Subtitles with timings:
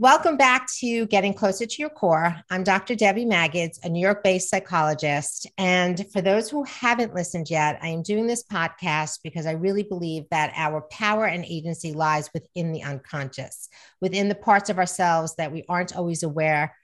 [0.00, 2.36] Welcome back to Getting Closer to Your Core.
[2.50, 2.94] I'm Dr.
[2.94, 5.48] Debbie Magids, a New York based psychologist.
[5.58, 9.82] And for those who haven't listened yet, I am doing this podcast because I really
[9.82, 13.68] believe that our power and agency lies within the unconscious,
[14.00, 16.76] within the parts of ourselves that we aren't always aware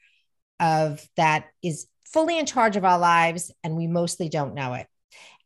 [0.59, 4.89] of, that is fully in charge of our lives, and we mostly don't know it.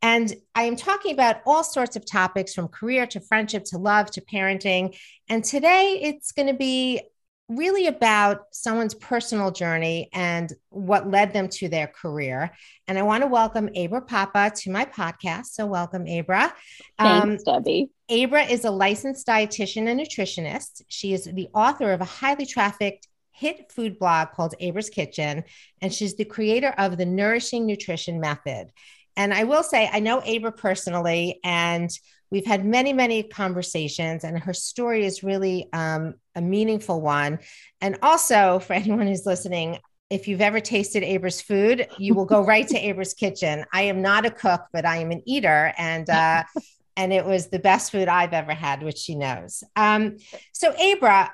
[0.01, 4.11] And I am talking about all sorts of topics from career to friendship to love
[4.13, 4.97] to parenting.
[5.29, 7.03] And today it's going to be
[7.49, 12.51] really about someone's personal journey and what led them to their career.
[12.87, 15.47] And I want to welcome Abra Pappa to my podcast.
[15.47, 16.53] So, welcome, Abra.
[16.99, 17.91] Thanks, um, Debbie.
[18.11, 20.83] Abra is a licensed dietitian and nutritionist.
[20.89, 25.45] She is the author of a highly trafficked hit food blog called Abra's Kitchen,
[25.81, 28.73] and she's the creator of the Nourishing Nutrition Method.
[29.19, 31.91] And I will say, I know Abra personally, and
[32.31, 37.41] we've had many, many conversations, and her story is really um, a meaningful one.
[37.81, 42.43] And also, for anyone who's listening, if you've ever tasted Abra's food, you will go
[42.45, 43.65] right to Abra's kitchen.
[43.73, 46.45] I am not a cook, but I am an eater, and uh,
[46.97, 49.65] and it was the best food I've ever had, which she knows.
[49.75, 50.19] Um,
[50.53, 51.33] so, Abra,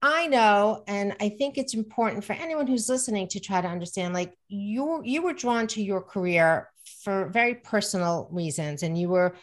[0.00, 4.14] I know, and I think it's important for anyone who's listening to try to understand.
[4.14, 6.68] Like you, you were drawn to your career
[7.02, 9.34] for very personal reasons, and you were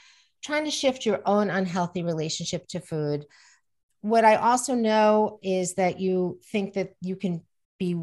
[0.44, 3.26] trying to shift your own unhealthy relationship to food.
[4.02, 7.42] What I also know is that you think that you can
[7.80, 8.02] be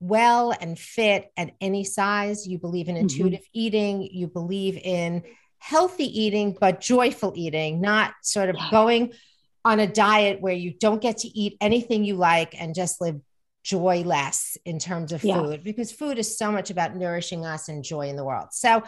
[0.00, 2.46] well and fit at any size.
[2.46, 3.02] You believe in mm-hmm.
[3.02, 3.60] intuitive mm-hmm.
[3.60, 4.02] eating.
[4.02, 5.22] You believe in
[5.58, 9.12] healthy eating, but joyful eating, not sort of going
[9.64, 13.20] on a diet where you don't get to eat anything you like and just live
[13.62, 15.56] joyless in terms of food, yeah.
[15.62, 18.48] because food is so much about nourishing us and joy in the world.
[18.52, 18.82] So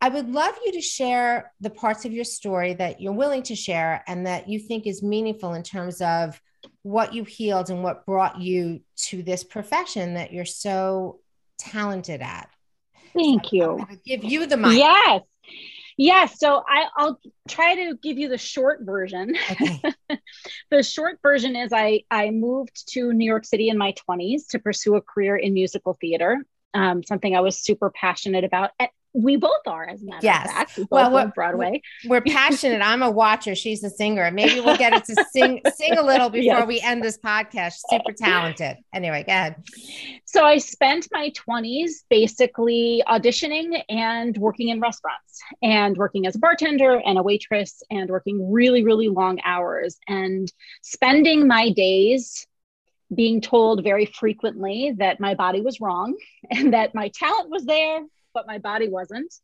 [0.00, 3.56] I would love you to share the parts of your story that you're willing to
[3.56, 6.40] share and that you think is meaningful in terms of
[6.82, 11.20] what you healed and what brought you to this profession that you're so
[11.58, 12.48] talented at.
[13.14, 13.86] Thank so you.
[14.06, 14.78] give you the mic.
[14.78, 15.22] Yes.
[15.98, 16.38] Yes.
[16.38, 19.34] So I, will try to give you the short version.
[19.50, 19.82] Okay.
[20.70, 24.60] the short version is I, I moved to New York City in my 20s to
[24.60, 26.38] pursue a career in musical theater,
[26.72, 28.70] um, something I was super passionate about.
[28.78, 30.46] At, we both are, as a matter yes.
[30.46, 30.78] of fact.
[30.78, 31.82] We well, we're, Broadway.
[32.06, 32.82] We're passionate.
[32.82, 33.54] I'm a watcher.
[33.54, 34.30] She's a singer.
[34.30, 36.66] Maybe we'll get it to sing sing a little before yes.
[36.66, 37.74] we end this podcast.
[37.90, 38.76] Super talented.
[38.92, 39.56] Anyway, go ahead.
[40.24, 46.38] So I spent my 20s basically auditioning and working in restaurants and working as a
[46.38, 50.52] bartender and a waitress and working really, really long hours and
[50.82, 52.46] spending my days
[53.14, 56.14] being told very frequently that my body was wrong
[56.50, 58.02] and that my talent was there
[58.38, 59.34] but my body wasn't.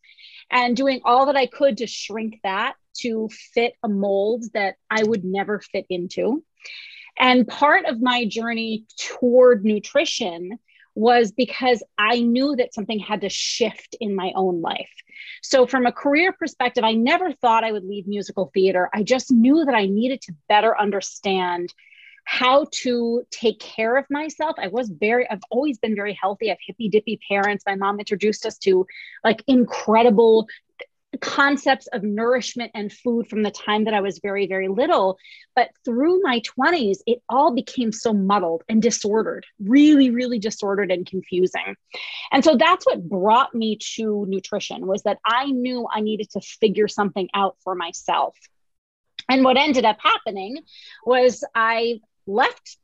[0.50, 5.03] And doing all that I could to shrink that to fit a mold that I
[5.03, 6.44] would never fit into.
[7.19, 10.59] And part of my journey toward nutrition
[10.94, 14.91] was because I knew that something had to shift in my own life.
[15.43, 18.91] So, from a career perspective, I never thought I would leave musical theater.
[18.94, 21.75] I just knew that I needed to better understand
[22.25, 24.57] how to take care of myself.
[24.59, 26.49] I was very, I've always been very healthy.
[26.49, 27.65] I have hippy dippy parents.
[27.67, 28.87] My mom introduced us to
[29.23, 30.49] like incredible
[31.21, 35.19] concepts of nourishment and food from the time that I was very, very little.
[35.55, 41.07] But through my 20s, it all became so muddled and disordered, really, really disordered and
[41.07, 41.77] confusing.
[42.33, 46.41] And so that's what brought me to nutrition was that I knew I needed to
[46.41, 48.37] figure something out for myself.
[49.29, 50.59] And what ended up happening
[51.05, 52.77] was I left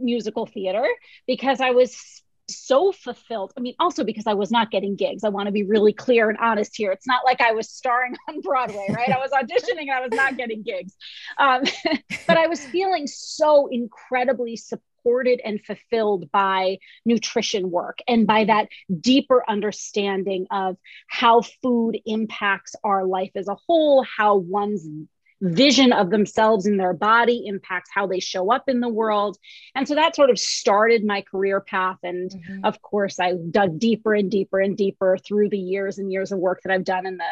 [0.00, 0.86] musical theater
[1.26, 3.52] because I was so fulfilled.
[3.56, 5.24] I mean, also because I was not getting gigs.
[5.24, 6.92] I want to be really clear and honest here.
[6.92, 9.10] It's not like I was starring on Broadway, right?
[9.10, 10.94] I was auditioning and I was not getting gigs.
[11.38, 11.62] Um,
[12.26, 18.68] but I was feeling so incredibly supported and fulfilled by nutrition work and by that
[19.00, 20.76] deeper understanding of
[21.08, 24.86] how food impacts our life as a whole, how one's
[25.40, 29.38] vision of themselves and their body impacts how they show up in the world.
[29.74, 31.98] And so that sort of started my career path.
[32.02, 32.64] And mm-hmm.
[32.64, 36.38] of course, I dug deeper and deeper and deeper through the years and years of
[36.38, 37.24] work that I've done in the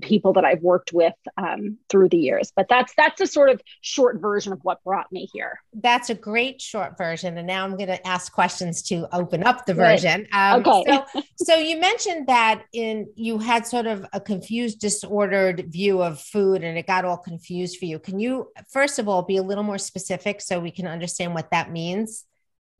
[0.00, 2.52] people that I've worked with um, through the years.
[2.54, 5.60] But that's that's a sort of short version of what brought me here.
[5.74, 7.36] That's a great short version.
[7.38, 10.26] And now I'm going to ask questions to open up the version.
[10.32, 10.84] Um, okay.
[10.86, 16.20] so, so you mentioned that in you had sort of a confused, disordered view of
[16.20, 17.98] food, and it got all confused for you.
[17.98, 21.50] Can you first of all be a little more specific so we can understand what
[21.50, 22.24] that means?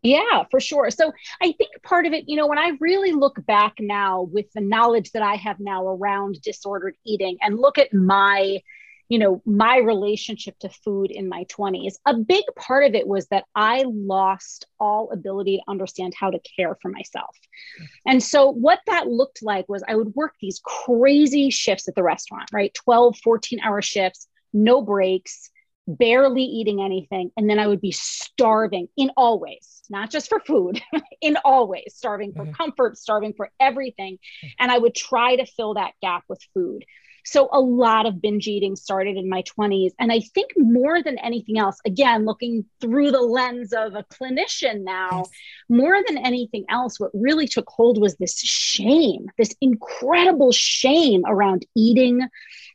[0.05, 0.91] Yeah, for sure.
[0.91, 4.47] So I think part of it, you know, when I really look back now with
[4.55, 8.61] the knowledge that I have now around disordered eating and look at my
[9.09, 11.95] you know, my relationship to food in my 20s.
[12.06, 16.41] A big part of it was that I lost all ability to understand how to
[16.56, 17.37] care for myself.
[17.77, 17.85] Mm-hmm.
[18.06, 22.03] And so, what that looked like was I would work these crazy shifts at the
[22.03, 22.73] restaurant, right?
[22.75, 25.51] 12, 14 hour shifts, no breaks,
[25.86, 27.31] barely eating anything.
[27.36, 30.81] And then I would be starving in all ways, not just for food,
[31.20, 32.52] in all ways, starving for mm-hmm.
[32.52, 34.19] comfort, starving for everything.
[34.58, 36.84] And I would try to fill that gap with food.
[37.26, 39.92] So a lot of binge eating started in my 20s.
[39.98, 44.84] And I think more than anything else, again, looking through the lens of a clinician
[44.84, 45.31] now, yes.
[45.70, 51.64] more than anything else, what really took hold was this shame, this incredible shame around
[51.75, 52.28] eating,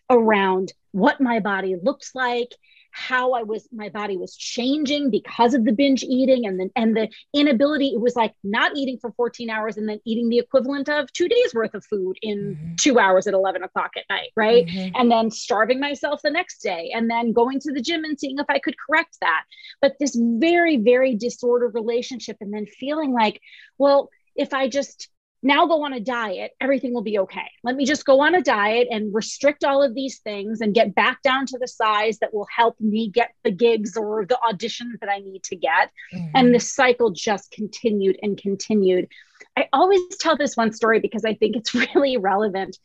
[0.10, 2.56] around what my body looks like
[2.92, 6.96] how I was my body was changing because of the binge eating and the and
[6.96, 10.90] the inability it was like not eating for 14 hours and then eating the equivalent
[10.90, 12.76] of two days worth of food in mm-hmm.
[12.76, 14.96] two hours at 11 o'clock at night right mm-hmm.
[14.96, 18.38] and then starving myself the next day and then going to the gym and seeing
[18.40, 19.44] if I could correct that
[19.82, 23.42] but this very very disordered relationship and then feeling like
[23.78, 25.10] well if I just
[25.42, 27.50] now go on a diet, everything will be okay.
[27.64, 30.94] Let me just go on a diet and restrict all of these things and get
[30.94, 35.00] back down to the size that will help me get the gigs or the auditions
[35.00, 35.92] that I need to get.
[36.14, 36.32] Mm-hmm.
[36.36, 39.08] And the cycle just continued and continued.
[39.56, 42.78] I always tell this one story because I think it's really relevant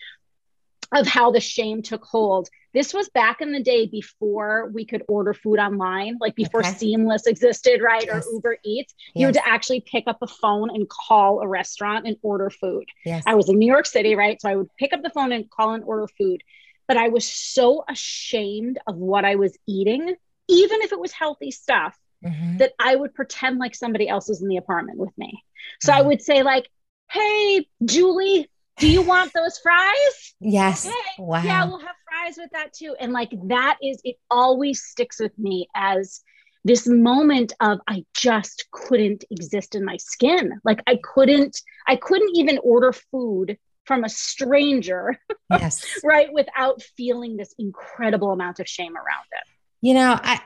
[0.94, 2.48] of how the shame took hold.
[2.72, 6.70] This was back in the day before we could order food online, like before okay.
[6.70, 8.04] Seamless existed, right?
[8.06, 8.26] Yes.
[8.26, 8.94] Or Uber Eats.
[8.98, 9.20] Yes.
[9.20, 12.84] You had to actually pick up a phone and call a restaurant and order food.
[13.04, 13.24] Yes.
[13.26, 14.40] I was in New York City, right?
[14.40, 16.42] So I would pick up the phone and call and order food.
[16.86, 20.14] But I was so ashamed of what I was eating,
[20.48, 22.58] even if it was healthy stuff, mm-hmm.
[22.58, 25.42] that I would pretend like somebody else was in the apartment with me.
[25.80, 25.98] So mm-hmm.
[25.98, 26.68] I would say, like,
[27.10, 30.34] hey, Julie, do you want those fries?
[30.40, 30.88] Yes.
[31.18, 31.42] wow.
[31.42, 32.94] Yeah, we'll have fries with that too.
[32.98, 36.22] And like that is, it always sticks with me as
[36.64, 40.60] this moment of I just couldn't exist in my skin.
[40.64, 45.18] Like I couldn't, I couldn't even order food from a stranger.
[45.50, 45.84] Yes.
[46.02, 46.32] right.
[46.32, 49.46] Without feeling this incredible amount of shame around it.
[49.82, 50.40] You know, I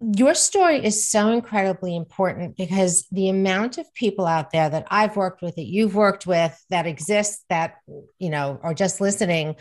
[0.00, 5.16] your story is so incredibly important because the amount of people out there that I've
[5.16, 7.76] worked with, that you've worked with, that exist, that,
[8.18, 9.56] you know, are just listening,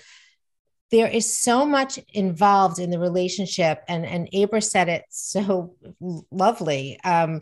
[0.92, 3.82] there is so much involved in the relationship.
[3.88, 5.76] And, and Abra said it so
[6.32, 7.00] lovely.
[7.04, 7.42] Um,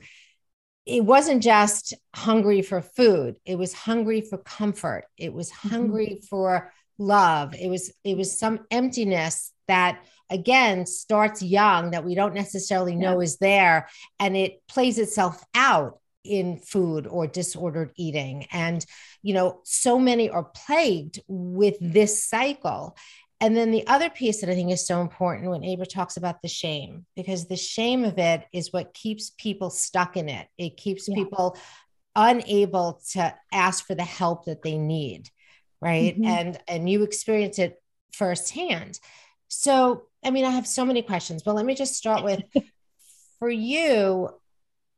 [0.86, 5.70] it wasn't just hungry for food, it was hungry for comfort, it was mm-hmm.
[5.70, 6.26] hungry mm-hmm.
[6.26, 12.34] for love, it was, it was some emptiness that again starts young that we don't
[12.34, 13.24] necessarily know yeah.
[13.24, 13.88] is there
[14.20, 18.86] and it plays itself out in food or disordered eating and
[19.22, 22.96] you know so many are plagued with this cycle
[23.42, 26.42] and then the other piece that i think is so important when abra talks about
[26.42, 30.78] the shame because the shame of it is what keeps people stuck in it it
[30.78, 31.16] keeps yeah.
[31.16, 31.58] people
[32.16, 35.30] unable to ask for the help that they need
[35.82, 36.26] right mm-hmm.
[36.26, 37.82] and and you experience it
[38.14, 38.98] firsthand
[39.54, 42.44] so, I mean, I have so many questions, but let me just start with
[43.40, 44.30] for you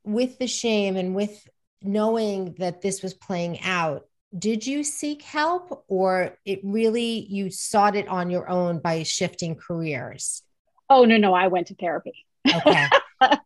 [0.03, 1.47] with the shame and with
[1.81, 4.05] knowing that this was playing out.
[4.37, 9.55] Did you seek help or it really you sought it on your own by shifting
[9.55, 10.41] careers?
[10.89, 12.25] Oh, no, no, I went to therapy.
[12.47, 12.87] Okay.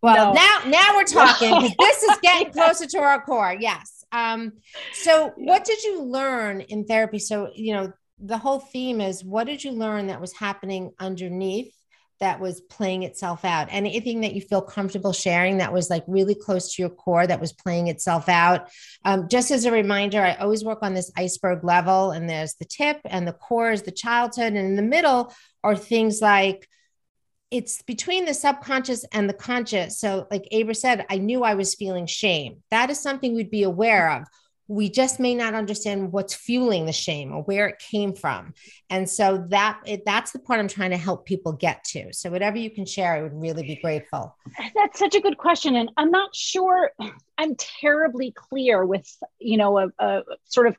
[0.02, 0.42] Well, no.
[0.42, 3.56] now now we're talking because this is getting closer to our core.
[3.58, 4.04] Yes.
[4.12, 4.54] Um,
[4.94, 7.20] so what did you learn in therapy?
[7.20, 11.74] So, you know, the whole theme is what did you learn that was happening underneath
[12.20, 13.70] that was playing itself out?
[13.72, 17.40] Anything that you feel comfortable sharing that was like really close to your core that
[17.40, 18.70] was playing itself out?
[19.06, 22.66] Um, just as a reminder i always work on this iceberg level and there's the
[22.66, 25.34] tip and the core is the childhood and in the middle
[25.64, 26.68] are things like
[27.52, 29.98] it's between the subconscious and the conscious.
[30.00, 32.64] So like abra said i knew i was feeling shame.
[32.70, 34.28] That is something we'd be aware of
[34.70, 38.54] we just may not understand what's fueling the shame or where it came from.
[38.92, 42.14] And so that it, that's the part i'm trying to help people get to.
[42.14, 44.38] So whatever you can share i would really be grateful.
[44.76, 45.76] That's such a good question.
[45.76, 46.92] And i'm not sure
[47.38, 49.10] i'm terribly clear with
[49.40, 50.78] you know a, a sort of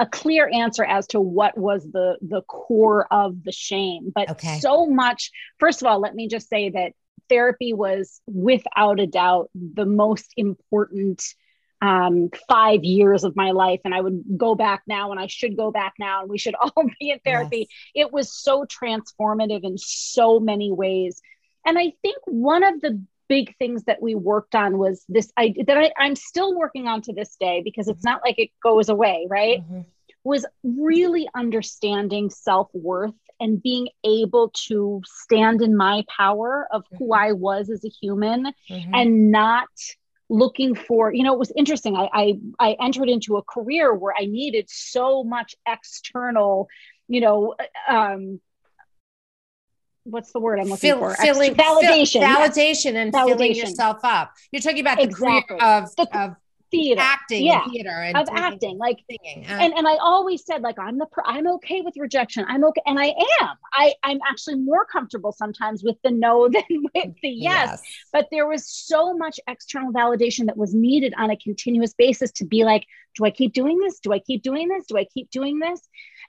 [0.00, 4.12] a clear answer as to what was the the core of the shame.
[4.12, 4.58] But okay.
[4.58, 5.30] so much
[5.60, 6.92] first of all let me just say that
[7.28, 11.22] therapy was without a doubt the most important
[11.84, 15.54] um, five years of my life and I would go back now and I should
[15.54, 17.68] go back now and we should all be in therapy.
[17.94, 18.06] Yes.
[18.06, 21.20] It was so transformative in so many ways.
[21.66, 25.54] And I think one of the big things that we worked on was this I
[25.66, 28.88] that I, I'm still working on to this day because it's not like it goes
[28.88, 29.60] away, right?
[29.60, 29.80] Mm-hmm.
[30.24, 37.08] Was really understanding self worth and being able to stand in my power of who
[37.08, 37.28] mm-hmm.
[37.28, 38.94] I was as a human mm-hmm.
[38.94, 39.68] and not
[40.30, 44.14] looking for you know it was interesting I, I i entered into a career where
[44.18, 46.68] i needed so much external
[47.08, 47.54] you know
[47.88, 48.40] um
[50.04, 51.14] what's the word I'm looking Fill, for?
[51.14, 53.26] Filling, validation, fill, validation, and validation.
[53.26, 54.32] filling yourself up.
[54.52, 55.56] You're talking about the exactly.
[55.58, 56.36] career of, the, of
[56.74, 57.00] theater.
[57.00, 59.46] Acting yeah theater and of acting like singing.
[59.46, 62.44] Uh, and and i always said like i'm the i'm okay with rejection.
[62.48, 63.56] I'm okay and i am.
[63.72, 67.68] I i'm actually more comfortable sometimes with the no than with the yes.
[67.70, 67.82] yes.
[68.12, 72.44] But there was so much external validation that was needed on a continuous basis to
[72.44, 72.84] be like
[73.16, 74.00] do i keep doing this?
[74.00, 74.86] Do i keep doing this?
[74.86, 75.80] Do i keep doing this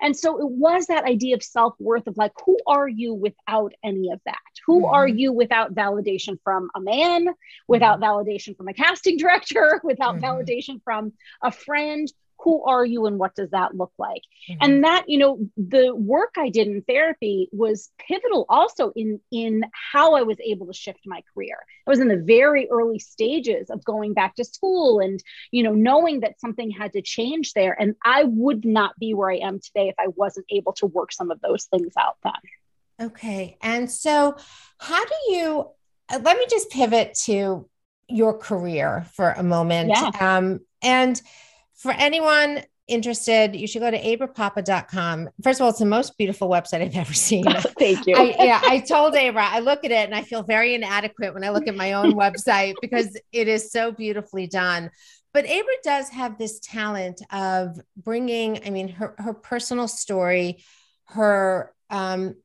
[0.02, 3.74] and so it was that idea of self worth of like, who are you without
[3.84, 4.38] any of that?
[4.66, 4.94] Who mm-hmm.
[4.94, 7.28] are you without validation from a man,
[7.68, 8.30] without mm-hmm.
[8.30, 10.26] validation from a casting director, without mm-hmm.
[10.26, 12.12] validation from a friend?
[12.40, 14.58] Who are you and what does that look like mm-hmm.
[14.62, 19.64] and that you know the work i did in therapy was pivotal also in in
[19.92, 23.70] how i was able to shift my career i was in the very early stages
[23.70, 27.80] of going back to school and you know knowing that something had to change there
[27.80, 31.12] and i would not be where i am today if i wasn't able to work
[31.12, 34.36] some of those things out then okay and so
[34.78, 35.70] how do you
[36.10, 37.68] uh, let me just pivot to
[38.08, 40.12] your career for a moment yeah.
[40.20, 41.22] um, and
[41.76, 45.30] for anyone interested, you should go to abrapappa.com.
[45.44, 47.46] First of all, it's the most beautiful website I've ever seen.
[47.80, 48.16] Thank you.
[48.16, 51.44] I, yeah, I told Abra, I look at it and I feel very inadequate when
[51.44, 54.92] I look at my own website because it is so beautifully done.
[55.34, 60.64] But Abra does have this talent of bringing, I mean, her, her personal story,
[61.06, 62.36] her um,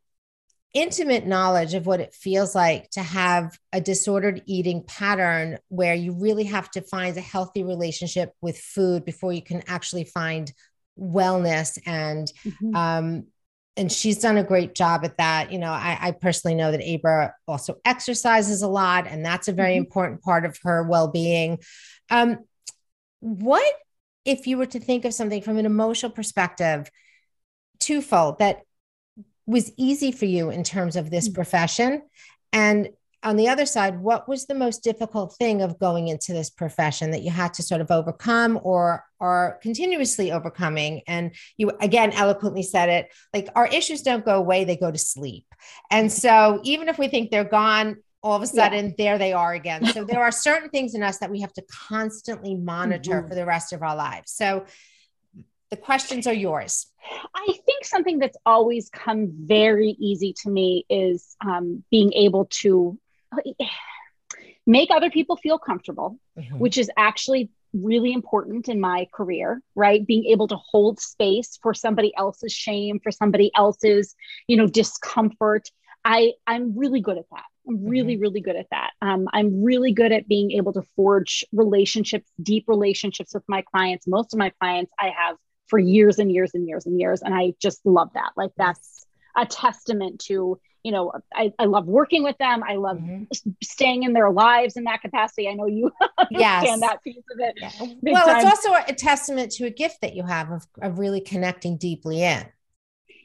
[0.73, 6.13] intimate knowledge of what it feels like to have a disordered eating pattern where you
[6.13, 10.53] really have to find a healthy relationship with food before you can actually find
[10.99, 12.75] wellness and mm-hmm.
[12.77, 13.25] um
[13.77, 16.83] and she's done a great job at that you know I, I, personally know that
[16.83, 19.85] abra also exercises a lot and that's a very mm-hmm.
[19.85, 21.59] important part of her well-being
[22.11, 22.39] um
[23.21, 23.75] what
[24.25, 26.91] if you were to think of something from an emotional perspective
[27.79, 28.63] twofold that
[29.51, 31.35] was easy for you in terms of this mm.
[31.35, 32.03] profession?
[32.53, 32.91] And
[33.23, 37.11] on the other side, what was the most difficult thing of going into this profession
[37.11, 41.03] that you had to sort of overcome or are continuously overcoming?
[41.07, 44.99] And you again eloquently said it like our issues don't go away, they go to
[44.99, 45.45] sleep.
[45.91, 48.95] And so even if we think they're gone, all of a sudden yeah.
[48.97, 49.85] there they are again.
[49.87, 53.29] So there are certain things in us that we have to constantly monitor mm-hmm.
[53.29, 54.33] for the rest of our lives.
[54.33, 54.65] So
[55.71, 56.87] the questions are yours.
[57.35, 62.99] I think something that's always come very easy to me is um, being able to
[64.67, 66.59] make other people feel comfortable, mm-hmm.
[66.59, 71.73] which is actually really important in my career right being able to hold space for
[71.73, 74.17] somebody else's shame for somebody else's
[74.49, 75.71] you know discomfort
[76.05, 78.23] i i'm really good at that i'm really mm-hmm.
[78.23, 82.65] really good at that um, i'm really good at being able to forge relationships deep
[82.67, 85.37] relationships with my clients most of my clients i have
[85.71, 87.23] for years and years and years and years.
[87.23, 88.33] And I just love that.
[88.37, 92.63] Like that's a testament to, you know, I, I love working with them.
[92.69, 93.51] I love mm-hmm.
[93.63, 95.49] staying in their lives in that capacity.
[95.49, 96.81] I know you understand yes.
[96.81, 97.55] that piece of it.
[97.57, 97.71] Yeah.
[98.03, 98.37] Well, time.
[98.39, 102.23] it's also a testament to a gift that you have of, of really connecting deeply
[102.23, 102.45] in.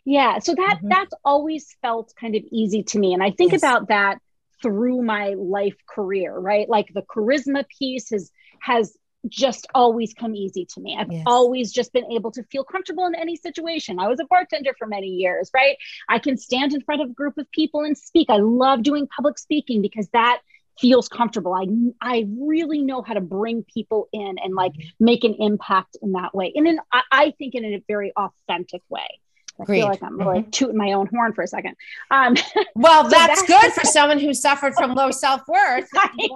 [0.05, 0.37] Yeah.
[0.37, 0.89] So that mm-hmm.
[0.89, 3.15] that's always felt kind of easy to me.
[3.15, 3.61] And I think yes.
[3.61, 4.19] about that
[4.61, 6.69] through my life career, right?
[6.69, 8.95] Like the charisma piece has has
[9.27, 10.97] just always come easy to me.
[10.99, 11.23] I've yes.
[11.25, 13.99] always just been able to feel comfortable in any situation.
[13.99, 15.77] I was a bartender for many years, right?
[16.09, 18.29] I can stand in front of a group of people and speak.
[18.29, 20.41] I love doing public speaking because that
[20.79, 21.53] feels comfortable.
[21.53, 21.67] I
[22.01, 25.05] I really know how to bring people in and like mm-hmm.
[25.05, 26.51] make an impact in that way.
[26.55, 29.07] And then I, I think in a very authentic way.
[29.59, 29.79] I Great.
[29.79, 30.49] feel like I'm really mm-hmm.
[30.49, 31.75] tooting my own horn for a second.
[32.11, 32.35] Um,
[32.75, 35.87] well, so that's, that's, good for someone who suffered from low self worth.
[36.17, 36.35] You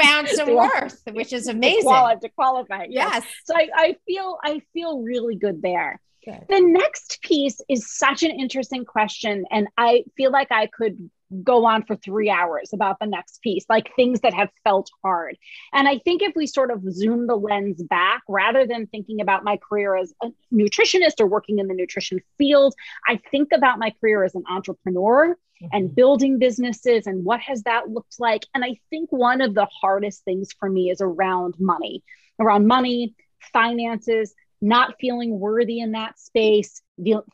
[0.00, 1.80] found some worth, which is amazing.
[1.80, 3.10] To qualify, to qualify yes.
[3.12, 3.24] yes.
[3.44, 6.00] So I, I feel I feel really good there.
[6.24, 6.46] Good.
[6.48, 11.10] The next piece is such an interesting question, and I feel like I could
[11.42, 15.36] go on for three hours about the next piece, like things that have felt hard.
[15.72, 19.44] And I think if we sort of zoom the lens back, rather than thinking about
[19.44, 22.74] my career as a nutritionist or working in the nutrition field,
[23.06, 25.66] I think about my career as an entrepreneur mm-hmm.
[25.72, 28.44] and building businesses and what has that looked like.
[28.54, 32.02] And I think one of the hardest things for me is around money,
[32.38, 33.14] around money,
[33.52, 36.82] finances, not feeling worthy in that space,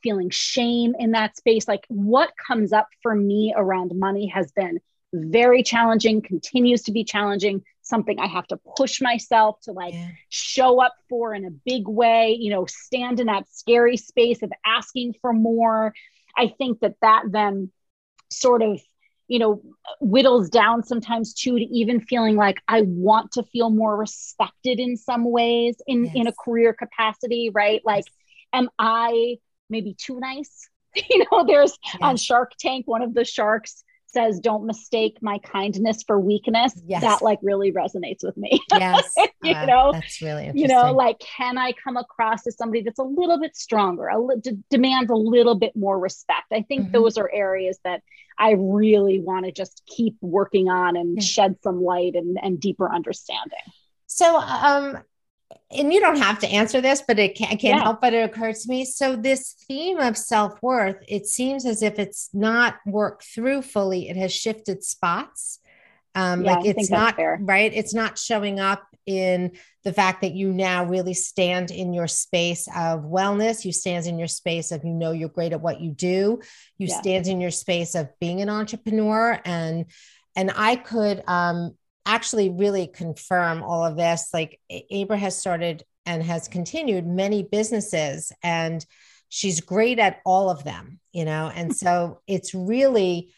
[0.03, 1.67] feeling shame in that space.
[1.69, 4.81] Like what comes up for me around money has been
[5.13, 10.09] very challenging, continues to be challenging, something I have to push myself to like yeah.
[10.29, 14.53] show up for in a big way, you know, stand in that scary space of
[14.67, 15.95] asking for more.
[16.37, 17.71] I think that that then
[18.31, 18.81] sort of
[19.29, 19.63] you know
[20.01, 24.97] whittles down sometimes too to even feeling like i want to feel more respected in
[24.97, 26.15] some ways in yes.
[26.15, 28.05] in a career capacity right like
[28.53, 29.37] am i
[29.71, 30.69] maybe too nice
[31.11, 31.97] you know there's yes.
[32.01, 37.03] on shark tank one of the sharks says don't mistake my kindness for weakness yes.
[37.03, 41.19] that like really resonates with me yes you uh, know that's really you know like
[41.19, 45.11] can i come across as somebody that's a little bit stronger a li- d- demands
[45.11, 46.93] a little bit more respect i think mm-hmm.
[46.93, 48.03] those are areas that
[48.39, 51.23] i really want to just keep working on and yeah.
[51.23, 53.59] shed some light and, and deeper understanding
[54.07, 54.99] so um
[55.71, 57.85] and you don't have to answer this, but it can't, I can't yeah.
[57.85, 58.85] help but it occurs to me.
[58.85, 64.09] So this theme of self-worth, it seems as if it's not worked through fully.
[64.09, 65.61] It has shifted spots.
[66.15, 67.73] Um, yeah, like it's not right.
[67.75, 72.69] It's not showing up in the fact that you now really stand in your space
[72.69, 73.65] of wellness.
[73.65, 76.41] You stand in your space of, you know, you're great at what you do.
[76.79, 77.01] You yeah.
[77.01, 79.87] stand in your space of being an entrepreneur and,
[80.37, 84.29] and I could, um, actually really confirm all of this.
[84.33, 84.61] Like
[84.93, 88.85] Abra has started and has continued many businesses, and
[89.29, 91.75] she's great at all of them, you know, and hmm.
[91.75, 93.33] so it's really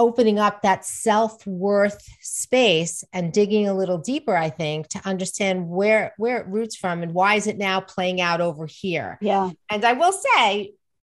[0.00, 6.14] opening up that self-worth space and digging a little deeper i think to understand where
[6.16, 9.18] where it roots from and why is it now playing out over here.
[9.20, 9.50] Yeah.
[9.70, 10.72] And i will say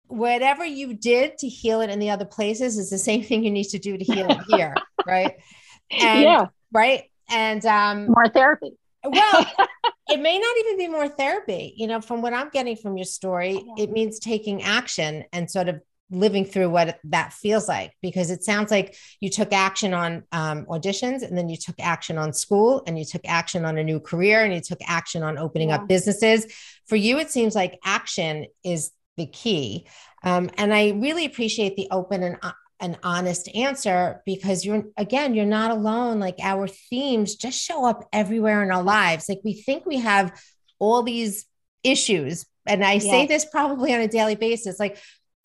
[0.08, 3.52] whatever you did to heal it in the other places is the same thing you
[3.52, 4.74] need to do to heal it here
[5.06, 5.36] right
[5.92, 6.46] and, yeah.
[6.72, 7.04] Right.
[7.30, 8.72] And um, more therapy.
[9.04, 9.46] well,
[10.10, 11.74] it may not even be more therapy.
[11.76, 15.68] You know, from what I'm getting from your story, it means taking action and sort
[15.68, 15.80] of
[16.12, 20.66] living through what that feels like because it sounds like you took action on um,
[20.66, 23.98] auditions and then you took action on school and you took action on a new
[23.98, 25.76] career and you took action on opening yeah.
[25.76, 26.46] up businesses
[26.86, 29.86] for you it seems like action is the key
[30.22, 35.34] um, and i really appreciate the open and uh, an honest answer because you're again
[35.34, 36.18] you're not alone.
[36.18, 39.28] Like our themes just show up everywhere in our lives.
[39.28, 40.38] Like we think we have
[40.78, 41.46] all these
[41.84, 43.04] issues and i yes.
[43.04, 44.96] say this probably on a daily basis like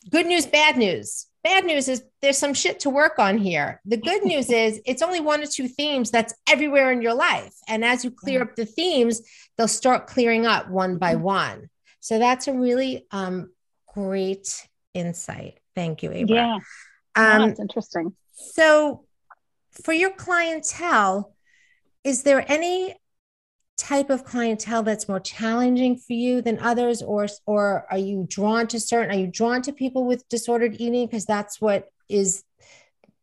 [0.09, 1.27] good news bad news.
[1.43, 3.81] Bad news is there's some shit to work on here.
[3.85, 7.53] The good news is it's only one or two themes that's everywhere in your life.
[7.67, 9.21] And as you clear up the themes
[9.57, 11.23] they'll start clearing up one by mm-hmm.
[11.23, 11.69] one.
[11.99, 13.51] So that's a really um,
[13.93, 15.59] great insight.
[15.75, 16.35] Thank you Abra.
[16.35, 16.59] yeah
[17.17, 18.13] um, that's interesting.
[18.33, 19.05] So,
[19.71, 21.33] for your clientele,
[22.03, 22.95] is there any
[23.77, 28.67] type of clientele that's more challenging for you than others, or or are you drawn
[28.67, 29.15] to certain?
[29.15, 32.43] Are you drawn to people with disordered eating because that's what is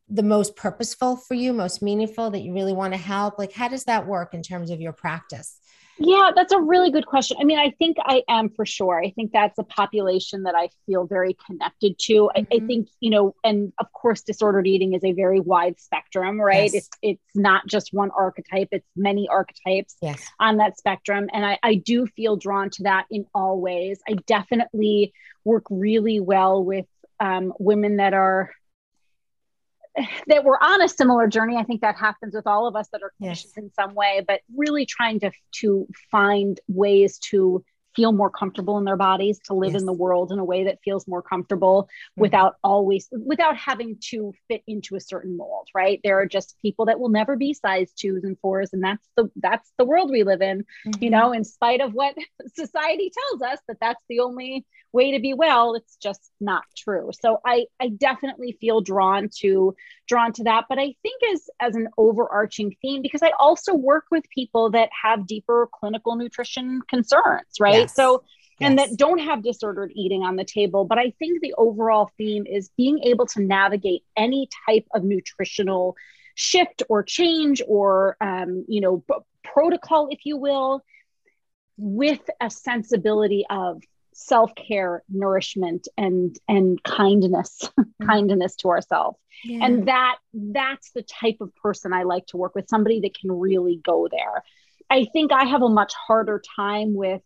[0.09, 3.39] the most purposeful for you, most meaningful that you really want to help?
[3.39, 5.59] Like, how does that work in terms of your practice?
[5.99, 7.37] Yeah, that's a really good question.
[7.41, 9.03] I mean, I think I am for sure.
[9.03, 12.13] I think that's a population that I feel very connected to.
[12.13, 12.37] Mm-hmm.
[12.37, 12.67] I, I, mm-hmm.
[12.67, 16.73] think, you know, and of course, disordered eating is a very wide spectrum, right?
[16.73, 16.75] Yes.
[16.75, 20.21] It's it's not just one archetype, it's many archetypes yes.
[20.41, 21.29] on that spectrum.
[21.33, 24.01] And I, I do feel drawn to that in all ways.
[24.09, 25.13] I definitely
[25.45, 26.87] work really well with
[27.21, 28.51] um, women that are
[30.27, 31.57] that we're on a similar journey.
[31.57, 33.57] I think that happens with all of us that are clinicians yes.
[33.57, 35.31] in some way, but really trying to
[35.61, 39.81] to find ways to feel more comfortable in their bodies, to live yes.
[39.81, 42.23] in the world in a way that feels more comfortable mm-hmm.
[42.23, 46.01] without always without having to fit into a certain mold, right?
[46.05, 49.31] There are just people that will never be size twos and fours, and that's the
[49.37, 51.03] that's the world we live in, mm-hmm.
[51.03, 52.15] you know, in spite of what
[52.55, 57.11] society tells us that that's the only way to be well it's just not true
[57.21, 59.75] so i i definitely feel drawn to
[60.07, 64.05] drawn to that but i think as as an overarching theme because i also work
[64.11, 67.95] with people that have deeper clinical nutrition concerns right yes.
[67.95, 68.23] so
[68.61, 68.91] and yes.
[68.91, 72.71] that don't have disordered eating on the table but i think the overall theme is
[72.77, 75.97] being able to navigate any type of nutritional
[76.35, 80.83] shift or change or um, you know b- protocol if you will
[81.77, 83.83] with a sensibility of
[84.15, 88.07] self-care nourishment and and kindness mm-hmm.
[88.07, 89.65] kindness to ourselves yeah.
[89.65, 93.33] and that that's the type of person i like to work with somebody that can
[93.33, 94.43] really go there
[94.89, 97.23] i think i have a much harder time with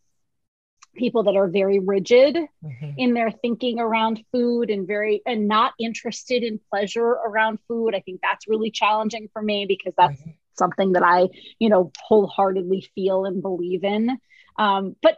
[0.95, 2.91] people that are very rigid mm-hmm.
[2.97, 7.99] in their thinking around food and very and not interested in pleasure around food i
[7.99, 10.31] think that's really challenging for me because that's mm-hmm.
[10.57, 11.27] something that i
[11.59, 14.17] you know wholeheartedly feel and believe in
[14.57, 15.17] um, but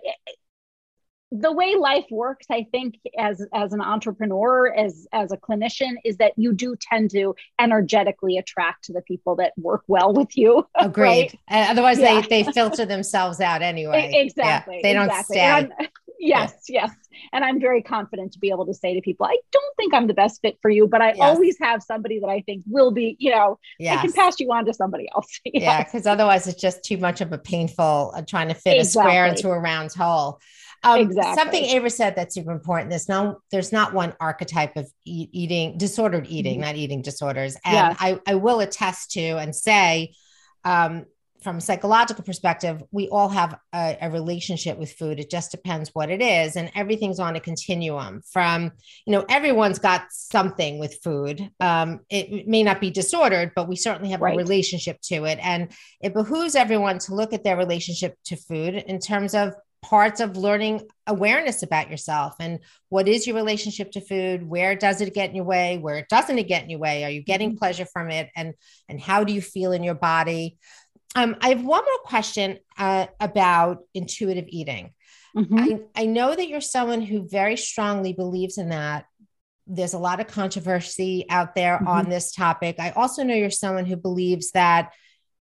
[1.32, 6.18] the way life works i think as as an entrepreneur as as a clinician is
[6.18, 11.38] that you do tend to energetically attract the people that work well with you agreed
[11.50, 11.70] right?
[11.70, 12.22] otherwise yeah.
[12.22, 15.38] they they filter themselves out anyway exactly yeah, they don't exactly.
[15.38, 15.88] stay
[16.20, 16.86] yes yeah.
[16.86, 16.96] yes
[17.34, 20.08] and i'm very confident to be able to say to people i don't think i'm
[20.08, 21.18] the best fit for you but i yes.
[21.20, 23.98] always have somebody that i think will be you know yes.
[23.98, 25.64] i can pass you on to somebody else yes.
[25.64, 28.80] yeah because otherwise it's just too much of a painful uh, trying to fit exactly.
[28.80, 30.40] a square into a round hole
[30.84, 31.36] um, exactly.
[31.36, 32.90] Something Abra said that's super important.
[32.90, 36.62] There's no, there's not one archetype of e- eating disordered eating, mm-hmm.
[36.62, 37.56] not eating disorders.
[37.64, 37.98] And yes.
[38.00, 40.14] I, I will attest to and say,
[40.64, 41.06] um,
[41.42, 45.20] from a psychological perspective, we all have a, a, relationship with food.
[45.20, 46.56] It just depends what it is.
[46.56, 48.72] And everything's on a continuum from,
[49.06, 51.50] you know, everyone's got something with food.
[51.60, 54.36] Um, it may not be disordered, but we certainly have right.
[54.36, 55.40] a relationship to it.
[55.42, 60.20] And it behooves everyone to look at their relationship to food in terms of parts
[60.20, 65.14] of learning awareness about yourself and what is your relationship to food where does it
[65.14, 67.58] get in your way where doesn't it get in your way are you getting mm-hmm.
[67.58, 68.54] pleasure from it and
[68.88, 70.58] and how do you feel in your body
[71.16, 74.94] um, I have one more question uh, about intuitive eating.
[75.36, 75.58] Mm-hmm.
[75.58, 79.06] I, I know that you're someone who very strongly believes in that.
[79.68, 81.88] There's a lot of controversy out there mm-hmm.
[81.88, 82.78] on this topic.
[82.80, 84.92] I also know you're someone who believes that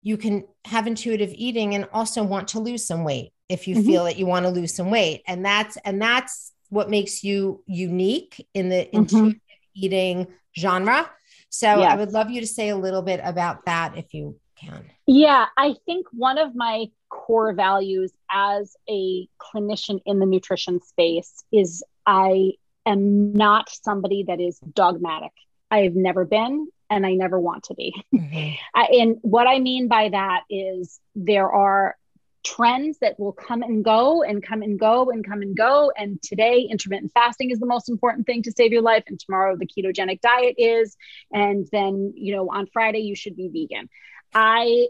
[0.02, 3.86] you can have intuitive eating and also want to lose some weight if you mm-hmm.
[3.86, 5.22] feel that you want to lose some weight.
[5.26, 8.96] And that's and that's what makes you unique in the mm-hmm.
[8.98, 9.40] intuitive
[9.74, 10.26] eating
[10.56, 11.10] genre.
[11.48, 11.92] So yes.
[11.92, 14.84] I would love you to say a little bit about that if you can.
[15.06, 21.44] Yeah, I think one of my core values as a clinician in the nutrition space
[21.52, 22.52] is I
[22.86, 25.32] am not somebody that is dogmatic.
[25.70, 27.94] I've never been and I never want to be.
[28.12, 28.54] Mm-hmm.
[28.74, 31.96] I, and what I mean by that is there are
[32.44, 35.90] trends that will come and go and come and go and come and go.
[35.96, 39.04] And today, intermittent fasting is the most important thing to save your life.
[39.08, 40.96] And tomorrow, the ketogenic diet is.
[41.32, 43.88] And then, you know, on Friday, you should be vegan.
[44.32, 44.88] I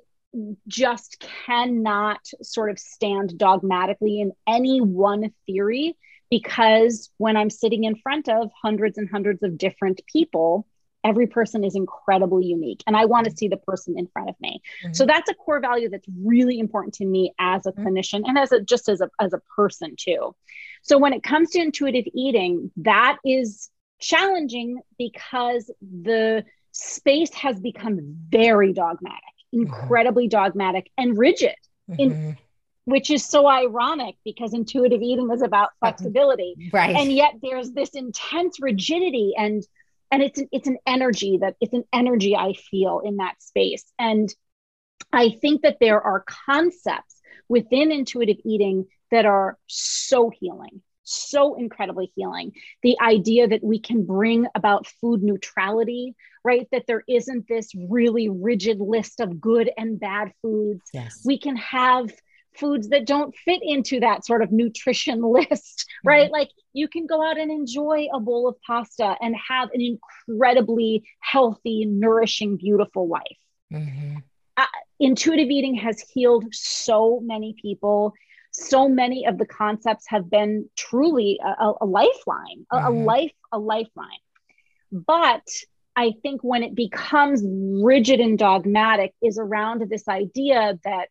[0.67, 5.97] just cannot sort of stand dogmatically in any one theory
[6.31, 10.67] because when I'm sitting in front of hundreds and hundreds of different people,
[11.05, 14.37] every person is incredibly unique and I want to see the person in front of
[14.41, 14.63] me.
[14.83, 14.95] Mm-hmm.
[14.95, 17.87] So that's a core value that's really important to me as a mm-hmm.
[17.87, 20.35] clinician and as a just as a as a person too.
[20.83, 27.99] So when it comes to intuitive eating, that is challenging because the space has become
[28.31, 29.21] very dogmatic.
[29.55, 29.67] Mm-hmm.
[29.67, 30.43] incredibly mm-hmm.
[30.43, 31.55] dogmatic and rigid
[31.91, 32.01] mm-hmm.
[32.01, 32.37] in
[32.87, 37.91] which is so ironic because intuitive eating is about flexibility right and yet there's this
[37.91, 39.63] intense rigidity and
[40.15, 43.93] and it's an, it's an energy that it's an energy i feel in that space
[43.99, 44.35] and
[45.13, 52.11] i think that there are concepts within intuitive eating that are so healing so incredibly
[52.17, 52.53] healing.
[52.83, 56.67] The idea that we can bring about food neutrality, right?
[56.73, 60.81] That there isn't this really rigid list of good and bad foods.
[60.93, 61.21] Yes.
[61.25, 62.11] We can have
[62.59, 66.27] foods that don't fit into that sort of nutrition list, right?
[66.27, 66.33] Mm-hmm.
[66.33, 71.05] Like you can go out and enjoy a bowl of pasta and have an incredibly
[71.21, 73.23] healthy, nourishing, beautiful life.
[73.73, 74.19] Mm-hmm.
[74.57, 74.67] Uh,
[75.01, 78.15] intuitive eating has healed so many people
[78.55, 82.87] so many of the concepts have been truly a, a lifeline, a, mm-hmm.
[82.87, 84.09] a life, a lifeline.
[84.93, 85.43] But
[85.97, 91.09] I think when it becomes rigid and dogmatic is around this idea that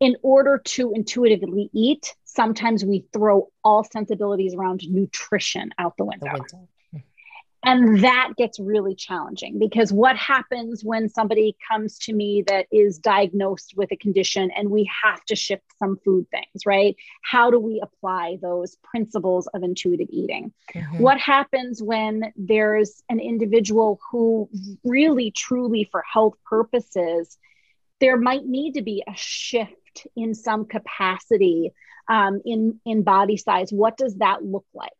[0.00, 6.26] in order to intuitively eat, sometimes we throw all sensibilities around nutrition out the window.
[6.26, 6.68] The window.
[7.64, 12.98] And that gets really challenging because what happens when somebody comes to me that is
[12.98, 16.94] diagnosed with a condition and we have to shift some food things, right?
[17.22, 20.52] How do we apply those principles of intuitive eating?
[20.72, 21.02] Mm-hmm.
[21.02, 24.48] What happens when there's an individual who
[24.84, 27.38] really, truly, for health purposes,
[28.00, 31.72] there might need to be a shift in some capacity
[32.08, 33.70] um, in, in body size?
[33.70, 34.92] What does that look like?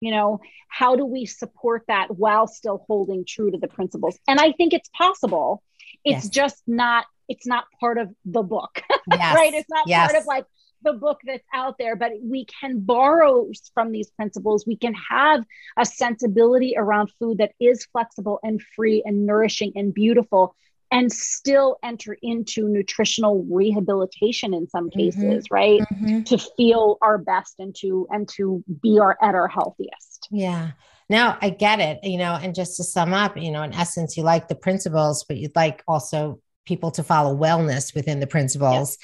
[0.00, 4.38] you know how do we support that while still holding true to the principles and
[4.40, 5.62] i think it's possible
[6.04, 6.28] it's yes.
[6.28, 9.34] just not it's not part of the book yes.
[9.34, 10.10] right it's not yes.
[10.10, 10.46] part of like
[10.82, 15.44] the book that's out there but we can borrow from these principles we can have
[15.78, 20.54] a sensibility around food that is flexible and free and nourishing and beautiful
[20.90, 24.98] and still enter into nutritional rehabilitation in some mm-hmm.
[24.98, 25.54] cases mm-hmm.
[25.54, 25.80] right?
[25.80, 26.22] Mm-hmm.
[26.22, 30.28] to feel our best and to and to be our at our healthiest.
[30.30, 30.72] Yeah.
[31.08, 34.16] Now i get it you know and just to sum up you know in essence
[34.16, 38.98] you like the principles but you'd like also people to follow wellness within the principles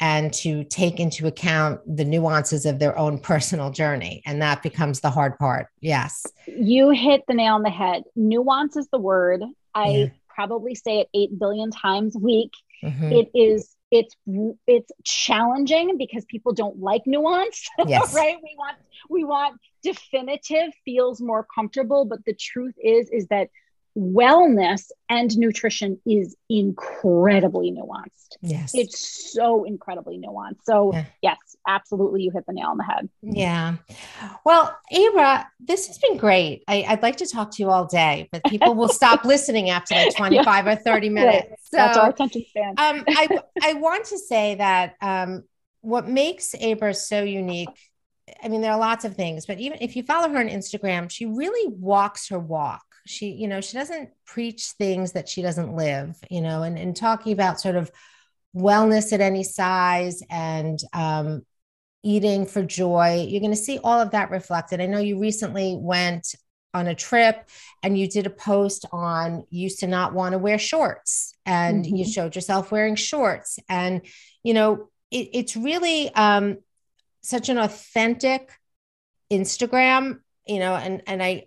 [0.00, 5.00] and to take into account the nuances of their own personal journey and that becomes
[5.00, 5.68] the hard part.
[5.80, 6.26] Yes.
[6.48, 8.02] You hit the nail on the head.
[8.16, 9.44] Nuance is the word.
[9.76, 12.52] I yeah probably say it 8 billion times a week.
[12.82, 13.12] Mm-hmm.
[13.12, 14.14] It is it's
[14.66, 18.12] it's challenging because people don't like nuance yes.
[18.12, 18.76] right we want
[19.08, 23.48] we want definitive feels more comfortable but the truth is is that
[23.96, 28.36] wellness and nutrition is incredibly nuanced.
[28.42, 28.72] Yes.
[28.74, 30.64] It's so incredibly nuanced.
[30.64, 31.04] So, yeah.
[31.22, 32.22] yes, absolutely.
[32.22, 33.08] You hit the nail on the head.
[33.22, 33.76] Yeah.
[34.44, 36.64] Well, Abra, this has been great.
[36.66, 39.94] I, would like to talk to you all day, but people will stop listening after
[39.94, 40.72] like 25 yeah.
[40.72, 41.46] or 30 minutes.
[41.70, 42.70] So, That's our attention span.
[42.70, 45.44] um, I, I want to say that um,
[45.82, 47.68] what makes Abra so unique
[48.42, 51.10] I mean, there are lots of things, but even if you follow her on Instagram,
[51.10, 55.74] she really walks her walk she you know she doesn't preach things that she doesn't
[55.74, 57.90] live you know and, and talking about sort of
[58.56, 61.42] wellness at any size and um,
[62.02, 65.76] eating for joy you're going to see all of that reflected i know you recently
[65.78, 66.34] went
[66.72, 67.48] on a trip
[67.82, 71.96] and you did a post on used to not want to wear shorts and mm-hmm.
[71.96, 74.02] you showed yourself wearing shorts and
[74.42, 76.58] you know it, it's really um,
[77.22, 78.50] such an authentic
[79.30, 81.44] instagram you know and and i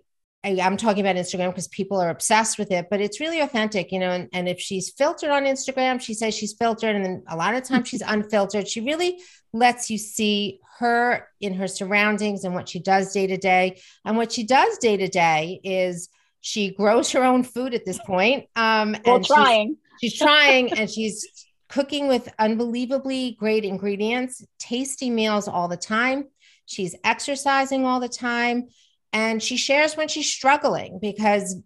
[0.48, 3.92] I, am talking about Instagram because people are obsessed with it, but it's really authentic,
[3.92, 4.10] you know.
[4.10, 7.54] And, and if she's filtered on Instagram, she says she's filtered, and then a lot
[7.54, 8.68] of times she's unfiltered.
[8.68, 9.20] She really
[9.52, 13.80] lets you see her in her surroundings and what she does day to day.
[14.04, 16.08] And what she does day to day is
[16.40, 18.46] she grows her own food at this point.
[18.54, 19.76] Um, well, and trying.
[20.00, 21.26] She's, she's trying, and she's
[21.68, 26.24] cooking with unbelievably great ingredients, tasty meals all the time.
[26.66, 28.68] She's exercising all the time
[29.12, 31.56] and she shares when she's struggling because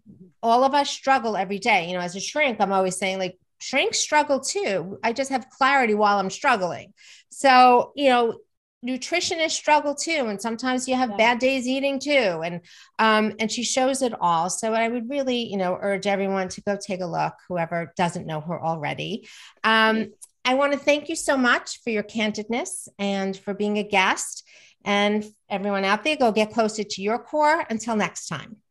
[0.41, 1.87] all of us struggle every day.
[1.87, 4.99] You know as a shrink i'm always saying like shrinks struggle too.
[5.03, 6.93] I just have clarity while i'm struggling.
[7.29, 8.39] So you know
[8.85, 10.25] nutritionists struggle too.
[10.27, 11.15] And sometimes you have yeah.
[11.15, 12.41] bad days eating too.
[12.43, 12.61] And
[12.99, 14.49] um and she shows it all.
[14.49, 18.27] So i would really you know urge everyone to go take a look whoever doesn't
[18.27, 19.27] know her already.
[19.63, 20.07] Um
[20.45, 24.43] i want to thank you so much for your candidness and for being a guest
[24.83, 27.65] and everyone out there, go get closer to your core.
[27.69, 28.62] Until next time.